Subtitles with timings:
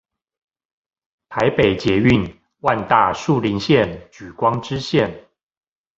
[1.29, 5.27] 台北捷運萬大樹林線莒光支線